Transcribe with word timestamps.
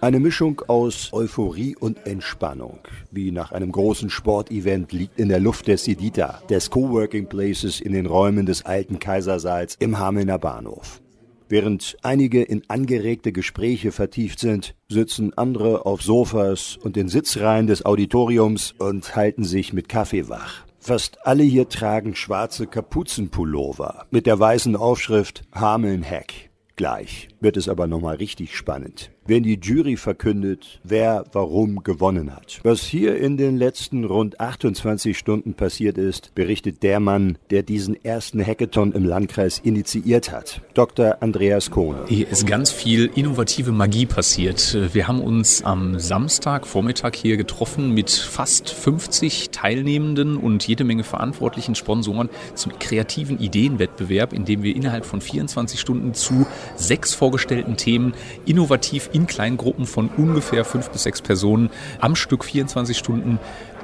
Eine 0.00 0.20
Mischung 0.20 0.62
aus 0.66 1.12
Euphorie 1.12 1.76
und 1.76 2.06
Entspannung, 2.06 2.78
wie 3.10 3.30
nach 3.30 3.52
einem 3.52 3.72
großen 3.72 4.10
Sportevent, 4.10 4.92
liegt 4.92 5.18
in 5.18 5.28
der 5.28 5.40
Luft 5.40 5.68
des 5.68 5.84
Sidita, 5.84 6.42
des 6.48 6.70
Coworking 6.70 7.28
Places 7.28 7.80
in 7.80 7.92
den 7.92 8.06
Räumen 8.06 8.46
des 8.46 8.64
alten 8.64 8.98
Kaisersaals 8.98 9.76
im 9.78 9.98
Hamelner 9.98 10.38
Bahnhof. 10.38 11.00
Während 11.48 11.96
einige 12.02 12.42
in 12.42 12.62
angeregte 12.68 13.32
Gespräche 13.32 13.90
vertieft 13.90 14.38
sind, 14.38 14.74
sitzen 14.88 15.32
andere 15.36 15.86
auf 15.86 16.02
Sofas 16.02 16.76
und 16.76 16.94
den 16.96 17.08
Sitzreihen 17.08 17.66
des 17.66 17.86
Auditoriums 17.86 18.74
und 18.78 19.16
halten 19.16 19.44
sich 19.44 19.72
mit 19.72 19.88
Kaffee 19.88 20.28
wach. 20.28 20.66
Fast 20.78 21.26
alle 21.26 21.42
hier 21.42 21.68
tragen 21.68 22.14
schwarze 22.14 22.66
Kapuzenpullover 22.66 24.06
mit 24.10 24.26
der 24.26 24.38
weißen 24.38 24.76
Aufschrift 24.76 25.42
Hameln 25.52 26.04
Hack. 26.04 26.32
Gleich 26.76 27.28
wird 27.40 27.56
es 27.56 27.68
aber 27.68 27.86
nochmal 27.86 28.16
richtig 28.16 28.56
spannend 28.56 29.10
wenn 29.28 29.42
die 29.42 29.58
Jury 29.60 29.96
verkündet, 29.96 30.80
wer 30.82 31.24
warum 31.32 31.82
gewonnen 31.82 32.34
hat. 32.34 32.60
Was 32.62 32.80
hier 32.80 33.18
in 33.18 33.36
den 33.36 33.58
letzten 33.58 34.04
rund 34.04 34.40
28 34.40 35.16
Stunden 35.16 35.52
passiert 35.52 35.98
ist, 35.98 36.34
berichtet 36.34 36.82
der 36.82 36.98
Mann, 36.98 37.36
der 37.50 37.62
diesen 37.62 38.02
ersten 38.02 38.44
Hackathon 38.44 38.92
im 38.92 39.04
Landkreis 39.04 39.58
initiiert 39.58 40.32
hat, 40.32 40.62
Dr. 40.72 41.18
Andreas 41.20 41.70
Kohne. 41.70 42.04
Hier 42.08 42.28
ist 42.28 42.46
ganz 42.46 42.70
viel 42.70 43.10
innovative 43.14 43.70
Magie 43.70 44.06
passiert. 44.06 44.76
Wir 44.94 45.06
haben 45.06 45.20
uns 45.20 45.62
am 45.62 45.98
Samstag 45.98 46.66
Vormittag 46.66 47.14
hier 47.14 47.36
getroffen 47.36 47.92
mit 47.92 48.10
fast 48.10 48.70
50 48.70 49.50
Teilnehmenden 49.50 50.38
und 50.38 50.66
jede 50.66 50.84
Menge 50.84 51.04
verantwortlichen 51.04 51.74
Sponsoren 51.74 52.30
zum 52.54 52.78
kreativen 52.78 53.38
Ideenwettbewerb, 53.38 54.32
in 54.32 54.46
dem 54.46 54.62
wir 54.62 54.74
innerhalb 54.74 55.04
von 55.04 55.20
24 55.20 55.78
Stunden 55.78 56.14
zu 56.14 56.46
sechs 56.76 57.12
vorgestellten 57.28 57.76
Themen 57.76 58.14
innovativ 58.46 59.10
in 59.12 59.26
kleinen 59.26 59.58
Gruppen 59.58 59.84
von 59.84 60.08
ungefähr 60.08 60.64
fünf 60.64 60.88
bis 60.88 61.02
sechs 61.02 61.20
Personen 61.20 61.68
am 62.00 62.16
Stück 62.16 62.42
24 62.42 62.96
Stunden 62.96 63.38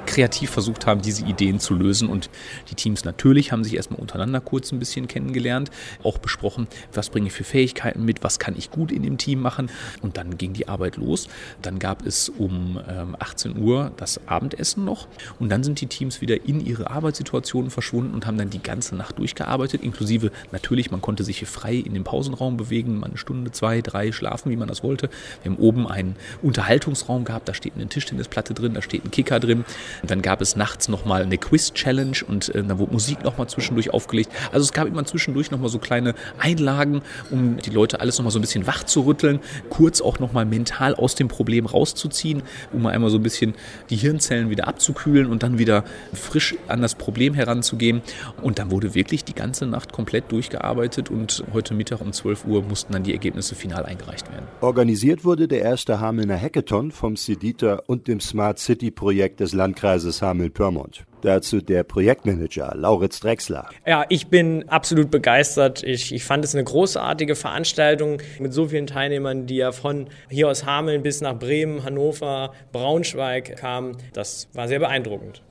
kreativ 0.07 0.51
versucht 0.51 0.87
haben, 0.87 1.03
diese 1.03 1.25
Ideen 1.25 1.61
zu 1.61 1.75
lösen. 1.75 2.09
Und 2.09 2.31
die 2.71 2.75
Teams 2.75 3.05
natürlich 3.05 3.53
haben 3.53 3.65
sich 3.65 3.75
erstmal 3.75 4.01
untereinander 4.01 4.41
kurz 4.41 4.73
ein 4.73 4.79
bisschen 4.79 5.09
kennengelernt, 5.09 5.71
auch 6.03 6.19
besprochen, 6.19 6.67
was 6.93 7.11
bringe 7.11 7.29
ich 7.29 7.33
für 7.33 7.45
Fähigkeiten 7.45 8.05
mit, 8.05 8.23
was 8.23 8.39
kann 8.39 8.55
ich 8.57 8.71
gut 8.71 8.93
in 8.93 9.03
dem 9.03 9.19
Team 9.19 9.41
machen. 9.41 9.71
Und 10.03 10.17
dann 10.17 10.39
ging 10.39 10.53
die 10.53 10.69
Arbeit 10.69 10.97
los. 10.97 11.29
Dann 11.63 11.79
gab 11.79 12.07
es 12.07 12.29
um 12.29 12.79
18 13.19 13.57
ähm, 13.57 13.63
Uhr 13.63 13.93
das 13.97 14.21
Abendessen 14.27 14.85
noch. 14.85 15.07
Und 15.39 15.49
dann 15.49 15.63
sind 15.63 15.81
die 15.81 15.87
Teams 15.87 16.21
wieder 16.21 16.45
in 16.47 16.65
ihre 16.65 16.91
Arbeitssituationen 16.91 17.71
verschwunden 17.71 18.15
und 18.15 18.27
haben 18.27 18.39
dann 18.39 18.51
die 18.51 18.63
ganze 18.63 18.97
Nacht 18.97 19.19
durchgearbeitet, 19.19 19.83
inklusive 19.83 20.31
natürlich, 20.53 20.91
man 20.91 21.01
konnte 21.01 21.25
sich 21.25 21.39
hier 21.39 21.49
frei 21.49 21.75
in 21.75 21.95
den 21.95 22.05
Pausenraum 22.05 22.57
bewegen, 22.57 22.99
mal 22.99 23.07
eine 23.07 23.19
Stunde, 23.19 23.51
zwei, 23.53 23.81
drei 23.81 24.13
schlafen, 24.13 24.51
wie 24.51 24.57
man 24.57 24.69
das 24.69 24.83
wollte. 24.83 25.11
Wir 25.43 25.53
haben 25.53 25.59
oben 25.59 25.87
einen 25.87 26.17
Unterhaltungsraum 26.43 27.25
gehabt, 27.25 27.49
da 27.49 27.55
steht 27.55 27.75
eine 27.75 27.87
Tischtennisplatte 27.87 28.55
drin, 28.55 28.75
da 28.75 28.83
steht 28.83 29.05
ein 29.05 29.11
Kicker 29.11 29.41
drin. 29.41 29.65
Dann 30.03 30.23
gab 30.23 30.41
es 30.41 30.57
nachts 30.57 30.89
nochmal 30.89 31.23
eine 31.23 31.39
Quiz-Challenge 31.39 32.19
und 32.27 32.55
äh, 32.55 32.63
dann 32.63 32.79
wurde 32.79 32.93
Musik 32.93 33.25
nochmal 33.25 33.49
zwischendurch 33.49 33.93
aufgelegt. 33.93 34.31
Also 34.53 34.65
es 34.65 34.73
gab 34.73 34.87
immer 34.87 35.05
zwischendurch 35.05 35.51
nochmal 35.51 35.69
so 35.69 35.79
kleine 35.79 36.15
Einlagen, 36.39 37.03
um 37.31 37.57
die 37.59 37.71
Leute 37.71 38.01
alles 38.01 38.19
nochmal 38.19 38.33
so 38.33 38.39
ein 38.39 38.43
bisschen 38.43 38.67
wach 38.67 38.85
zu 38.85 39.03
rütteln, 39.03 39.41
kurz 39.71 40.01
auch 40.01 40.19
nochmal 40.19 40.45
mental 40.45 40.95
aus 40.95 41.15
dem 41.15 41.29
Problem 41.29 41.67
rauszuziehen, 41.67 42.43
um 42.73 42.83
mal 42.83 42.91
einmal 42.91 43.11
so 43.11 43.19
ein 43.19 43.23
bisschen 43.23 43.55
die 43.91 43.97
Hirnzellen 43.97 44.51
wieder 44.51 44.69
abzukühlen 44.69 45.31
und 45.31 45.43
dann 45.43 45.59
wieder 45.59 45.85
frisch 46.13 46.55
an 46.69 46.83
das 46.83 46.95
Problem 46.95 47.35
heranzugehen. 47.35 48.03
Und 48.43 48.59
dann 48.59 48.71
wurde 48.71 48.95
wirklich 48.95 49.25
die 49.25 49.35
ganze 49.35 49.67
Nacht 49.67 49.93
komplett 49.93 50.31
durchgearbeitet 50.33 51.11
und 51.11 51.45
heute 51.53 51.75
Mittag 51.75 52.01
um 52.01 52.13
12 52.13 52.45
Uhr 52.47 52.63
mussten 52.63 52.93
dann 52.93 53.03
die 53.03 53.13
Ergebnisse 53.13 53.55
final 53.55 53.85
eingereicht 53.85 54.31
werden. 54.31 54.47
Organisiert 54.61 55.25
wurde 55.25 55.49
der 55.49 55.63
erste 55.63 56.01
Hamelner 56.01 56.41
Hackathon 56.41 56.91
vom 56.91 57.17
CEDITA 57.17 57.83
und 57.87 58.09
dem 58.09 58.21
Smart 58.21 58.59
City 58.59 58.91
Projekt 58.91 59.41
des 59.41 59.53
Landkreises 59.53 59.84
Landkreises 59.85 60.23
Hameln-Pyrmont. 60.23 61.05
Dazu 61.21 61.61
der 61.61 61.85
Projektmanager 61.85 62.73
Lauritz 62.75 63.21
Drexler. 63.21 63.69
Ja, 63.87 64.07
ich 64.09 64.29
bin 64.29 64.67
absolut 64.71 65.11
begeistert. 65.11 65.83
Ich, 65.83 66.15
ich 66.15 66.25
fand 66.25 66.43
es 66.43 66.55
eine 66.55 66.65
großartige 66.65 67.35
Veranstaltung 67.35 68.23
mit 68.39 68.55
so 68.55 68.69
vielen 68.69 68.87
Teilnehmern, 68.87 69.47
die 69.47 69.57
ja 69.57 69.73
von 69.73 70.09
hier 70.31 70.49
aus 70.49 70.65
Hameln 70.65 71.03
bis 71.03 71.21
nach 71.21 71.39
Bremen, 71.39 71.85
Hannover, 71.85 72.55
Braunschweig 72.73 73.57
kamen. 73.57 73.99
Das 74.15 74.49
war 74.55 74.69
sehr 74.69 74.79
beeindruckend. 74.79 75.43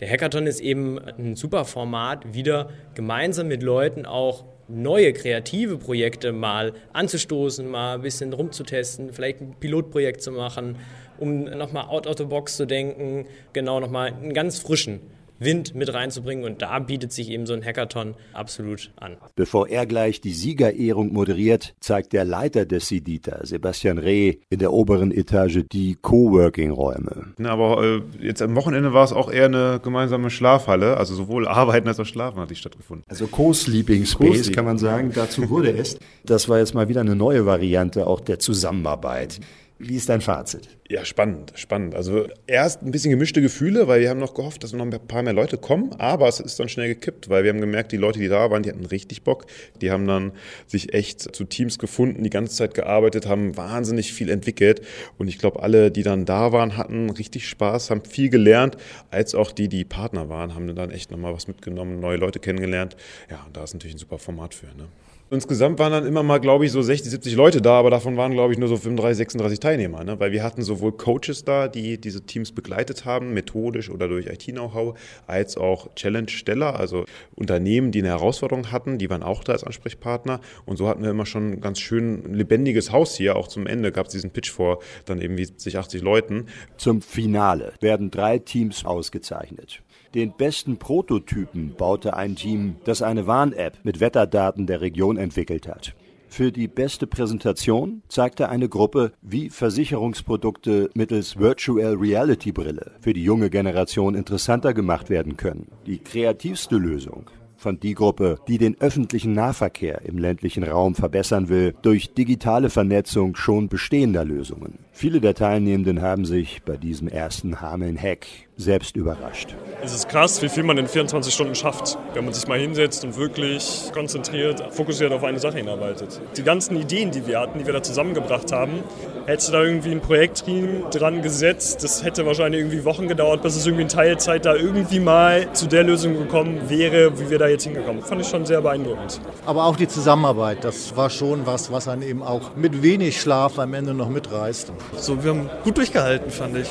Der 0.00 0.08
Hackathon 0.08 0.46
ist 0.46 0.60
eben 0.60 0.98
ein 0.98 1.36
super 1.36 1.66
Format, 1.66 2.32
wieder 2.32 2.70
gemeinsam 2.94 3.46
mit 3.46 3.62
Leuten 3.62 4.06
auch 4.06 4.46
neue 4.74 5.12
kreative 5.12 5.78
Projekte 5.78 6.32
mal 6.32 6.72
anzustoßen, 6.92 7.68
mal 7.68 7.96
ein 7.96 8.02
bisschen 8.02 8.32
rumzutesten, 8.32 9.12
vielleicht 9.12 9.40
ein 9.40 9.54
Pilotprojekt 9.58 10.22
zu 10.22 10.32
machen 10.32 10.76
um 11.22 11.44
nochmal 11.44 11.86
out 11.88 12.06
of 12.06 12.18
the 12.18 12.24
box 12.24 12.56
zu 12.56 12.66
denken, 12.66 13.26
genau 13.52 13.80
nochmal 13.80 14.12
einen 14.12 14.34
ganz 14.34 14.58
frischen 14.58 15.00
Wind 15.44 15.74
mit 15.74 15.92
reinzubringen. 15.92 16.44
Und 16.44 16.62
da 16.62 16.78
bietet 16.78 17.12
sich 17.12 17.30
eben 17.30 17.46
so 17.46 17.54
ein 17.54 17.64
Hackathon 17.64 18.14
absolut 18.32 18.92
an. 18.96 19.16
Bevor 19.34 19.68
er 19.68 19.86
gleich 19.86 20.20
die 20.20 20.32
Siegerehrung 20.32 21.12
moderiert, 21.12 21.74
zeigt 21.80 22.12
der 22.12 22.24
Leiter 22.24 22.66
des 22.66 22.88
Sidita, 22.88 23.44
Sebastian 23.44 23.98
Reh, 23.98 24.36
in 24.50 24.58
der 24.58 24.72
oberen 24.72 25.12
Etage 25.12 25.64
die 25.70 25.96
Coworking-Räume. 26.00 27.34
Aber 27.44 27.82
äh, 27.82 28.02
jetzt 28.20 28.42
am 28.42 28.54
Wochenende 28.54 28.92
war 28.92 29.04
es 29.04 29.12
auch 29.12 29.30
eher 29.30 29.46
eine 29.46 29.80
gemeinsame 29.82 30.30
Schlafhalle. 30.30 30.96
Also 30.96 31.14
sowohl 31.14 31.48
Arbeiten 31.48 31.88
als 31.88 32.00
auch 32.00 32.06
Schlafen 32.06 32.40
hat 32.40 32.50
die 32.50 32.56
stattgefunden. 32.56 33.04
Also 33.08 33.26
Co-Sleeping 33.26 34.06
Space 34.06 34.48
Co 34.48 34.52
kann 34.52 34.64
man 34.64 34.78
sagen. 34.78 35.12
Dazu 35.14 35.48
wurde 35.50 35.70
es. 35.70 35.98
Das 36.24 36.48
war 36.48 36.58
jetzt 36.58 36.74
mal 36.74 36.88
wieder 36.88 37.00
eine 37.00 37.16
neue 37.16 37.46
Variante 37.46 38.06
auch 38.06 38.20
der 38.20 38.38
Zusammenarbeit. 38.38 39.40
Wie 39.84 39.96
ist 39.96 40.08
dein 40.08 40.20
Fazit? 40.20 40.68
Ja, 40.88 41.04
spannend, 41.04 41.54
spannend. 41.56 41.96
Also 41.96 42.28
erst 42.46 42.82
ein 42.82 42.92
bisschen 42.92 43.10
gemischte 43.10 43.42
Gefühle, 43.42 43.88
weil 43.88 44.00
wir 44.00 44.10
haben 44.10 44.20
noch 44.20 44.32
gehofft, 44.32 44.62
dass 44.62 44.72
noch 44.72 44.84
ein 44.84 44.90
paar 45.08 45.24
mehr 45.24 45.32
Leute 45.32 45.58
kommen, 45.58 45.92
aber 45.98 46.28
es 46.28 46.38
ist 46.38 46.60
dann 46.60 46.68
schnell 46.68 46.86
gekippt, 46.86 47.28
weil 47.28 47.42
wir 47.42 47.50
haben 47.50 47.60
gemerkt, 47.60 47.90
die 47.90 47.96
Leute, 47.96 48.20
die 48.20 48.28
da 48.28 48.48
waren, 48.48 48.62
die 48.62 48.68
hatten 48.68 48.86
richtig 48.86 49.24
Bock. 49.24 49.44
Die 49.80 49.90
haben 49.90 50.06
dann 50.06 50.30
sich 50.68 50.94
echt 50.94 51.34
zu 51.34 51.42
Teams 51.42 51.80
gefunden, 51.80 52.22
die 52.22 52.30
ganze 52.30 52.54
Zeit 52.54 52.74
gearbeitet, 52.74 53.26
haben 53.26 53.56
wahnsinnig 53.56 54.12
viel 54.12 54.30
entwickelt 54.30 54.82
und 55.18 55.26
ich 55.26 55.38
glaube, 55.38 55.64
alle, 55.64 55.90
die 55.90 56.04
dann 56.04 56.26
da 56.26 56.52
waren, 56.52 56.76
hatten 56.76 57.10
richtig 57.10 57.48
Spaß, 57.48 57.90
haben 57.90 58.04
viel 58.04 58.28
gelernt, 58.28 58.76
als 59.10 59.34
auch 59.34 59.50
die, 59.50 59.66
die 59.66 59.84
Partner 59.84 60.28
waren, 60.28 60.54
haben 60.54 60.72
dann 60.76 60.92
echt 60.92 61.10
nochmal 61.10 61.34
was 61.34 61.48
mitgenommen, 61.48 61.98
neue 61.98 62.18
Leute 62.18 62.38
kennengelernt. 62.38 62.96
Ja, 63.28 63.42
und 63.48 63.56
da 63.56 63.64
ist 63.64 63.74
natürlich 63.74 63.96
ein 63.96 63.98
super 63.98 64.18
Format 64.18 64.54
für. 64.54 64.66
Ne? 64.66 64.86
Insgesamt 65.32 65.78
waren 65.78 65.92
dann 65.92 66.04
immer 66.04 66.22
mal, 66.22 66.40
glaube 66.40 66.66
ich, 66.66 66.72
so 66.72 66.82
60, 66.82 67.10
70 67.10 67.36
Leute 67.36 67.62
da, 67.62 67.78
aber 67.78 67.88
davon 67.88 68.18
waren, 68.18 68.32
glaube 68.32 68.52
ich, 68.52 68.58
nur 68.58 68.68
so 68.68 68.76
35, 68.76 69.16
36 69.16 69.60
Teilnehmer. 69.60 70.04
Ne? 70.04 70.20
Weil 70.20 70.30
wir 70.30 70.42
hatten 70.42 70.60
sowohl 70.60 70.92
Coaches 70.92 71.42
da, 71.42 71.68
die 71.68 71.98
diese 71.98 72.26
Teams 72.26 72.52
begleitet 72.52 73.06
haben, 73.06 73.32
methodisch 73.32 73.88
oder 73.88 74.08
durch 74.08 74.26
IT-Know-how, 74.26 74.98
als 75.26 75.56
auch 75.56 75.88
Challenge-Steller, 75.94 76.78
also 76.78 77.06
Unternehmen, 77.34 77.92
die 77.92 78.00
eine 78.00 78.08
Herausforderung 78.08 78.72
hatten, 78.72 78.98
die 78.98 79.08
waren 79.08 79.22
auch 79.22 79.42
da 79.42 79.54
als 79.54 79.64
Ansprechpartner. 79.64 80.38
Und 80.66 80.76
so 80.76 80.86
hatten 80.86 81.02
wir 81.02 81.08
immer 81.08 81.24
schon 81.24 81.52
ein 81.52 81.60
ganz 81.62 81.80
schön 81.80 82.34
lebendiges 82.34 82.92
Haus 82.92 83.16
hier. 83.16 83.36
Auch 83.36 83.48
zum 83.48 83.66
Ende 83.66 83.90
gab 83.90 84.08
es 84.08 84.12
diesen 84.12 84.32
Pitch 84.32 84.50
vor 84.50 84.80
dann 85.06 85.18
eben 85.22 85.38
wie 85.38 85.46
70, 85.46 85.78
80 85.78 86.02
Leuten. 86.02 86.44
Zum 86.76 87.00
Finale 87.00 87.72
werden 87.80 88.10
drei 88.10 88.38
Teams 88.38 88.84
ausgezeichnet. 88.84 89.80
Den 90.14 90.34
besten 90.36 90.76
Prototypen 90.76 91.74
baute 91.74 92.14
ein 92.14 92.36
Team, 92.36 92.76
das 92.84 93.00
eine 93.00 93.26
Warn-App 93.26 93.78
mit 93.82 93.98
Wetterdaten 93.98 94.66
der 94.66 94.82
Region 94.82 95.16
entwickelt 95.16 95.66
hat. 95.66 95.94
Für 96.28 96.52
die 96.52 96.68
beste 96.68 97.06
Präsentation 97.06 98.02
zeigte 98.08 98.50
eine 98.50 98.68
Gruppe, 98.68 99.12
wie 99.22 99.48
Versicherungsprodukte 99.48 100.90
mittels 100.94 101.38
Virtual 101.38 101.94
Reality 101.94 102.52
Brille 102.52 102.92
für 103.00 103.14
die 103.14 103.24
junge 103.24 103.48
Generation 103.48 104.14
interessanter 104.14 104.74
gemacht 104.74 105.08
werden 105.08 105.38
können. 105.38 105.68
Die 105.86 105.98
kreativste 105.98 106.76
Lösung 106.76 107.30
fand 107.56 107.82
die 107.82 107.94
Gruppe, 107.94 108.38
die 108.48 108.58
den 108.58 108.78
öffentlichen 108.80 109.32
Nahverkehr 109.32 110.02
im 110.04 110.18
ländlichen 110.18 110.64
Raum 110.64 110.94
verbessern 110.94 111.48
will, 111.48 111.74
durch 111.80 112.12
digitale 112.12 112.68
Vernetzung 112.68 113.36
schon 113.36 113.68
bestehender 113.68 114.24
Lösungen. 114.24 114.78
Viele 114.94 115.20
der 115.20 115.34
Teilnehmenden 115.34 116.02
haben 116.02 116.26
sich 116.26 116.62
bei 116.62 116.76
diesem 116.76 117.08
ersten 117.08 117.60
Hameln-Hack 117.62 118.26
selbst 118.58 118.94
überrascht. 118.96 119.56
Es 119.82 119.94
ist 119.94 120.08
krass, 120.08 120.42
wie 120.42 120.48
viel 120.48 120.62
man 120.62 120.76
in 120.78 120.86
24 120.86 121.32
Stunden 121.32 121.54
schafft, 121.54 121.98
wenn 122.14 122.24
man 122.24 122.34
sich 122.34 122.46
mal 122.46 122.58
hinsetzt 122.58 123.02
und 123.02 123.16
wirklich 123.16 123.90
konzentriert, 123.92 124.62
fokussiert 124.70 125.12
auf 125.12 125.24
eine 125.24 125.38
Sache 125.38 125.56
hinarbeitet. 125.56 126.20
Die 126.36 126.42
ganzen 126.42 126.76
Ideen, 126.76 127.10
die 127.10 127.26
wir 127.26 127.40
hatten, 127.40 127.58
die 127.58 127.66
wir 127.66 127.72
da 127.72 127.82
zusammengebracht 127.82 128.52
haben, 128.52 128.84
hättest 129.26 129.48
du 129.48 129.52
da 129.52 129.62
irgendwie 129.62 129.92
ein 129.92 130.00
Projektteam 130.00 130.84
dran 130.90 131.22
gesetzt, 131.22 131.82
das 131.82 132.04
hätte 132.04 132.26
wahrscheinlich 132.26 132.60
irgendwie 132.60 132.84
Wochen 132.84 133.08
gedauert, 133.08 133.42
bis 133.42 133.56
es 133.56 133.66
irgendwie 133.66 133.82
in 133.82 133.88
Teilzeit 133.88 134.44
da 134.44 134.54
irgendwie 134.54 135.00
mal 135.00 135.52
zu 135.54 135.66
der 135.66 135.84
Lösung 135.84 136.18
gekommen 136.18 136.68
wäre, 136.68 137.18
wie 137.18 137.30
wir 137.30 137.38
da 137.38 137.48
jetzt 137.48 137.64
hingekommen. 137.64 138.02
Fand 138.02 138.20
ich 138.20 138.28
schon 138.28 138.44
sehr 138.46 138.60
beeindruckend. 138.60 139.20
Aber 139.46 139.64
auch 139.64 139.76
die 139.76 139.88
Zusammenarbeit, 139.88 140.62
das 140.62 140.94
war 140.96 141.10
schon 141.10 141.46
was, 141.46 141.72
was 141.72 141.88
einen 141.88 142.02
eben 142.02 142.22
auch 142.22 142.54
mit 142.54 142.82
wenig 142.82 143.20
Schlaf 143.20 143.58
am 143.58 143.74
Ende 143.74 143.94
noch 143.94 144.08
mitreißt. 144.10 144.72
So, 144.96 145.22
wir 145.22 145.30
haben 145.30 145.50
gut 145.64 145.76
durchgehalten, 145.76 146.30
fand 146.30 146.56
ich. 146.56 146.68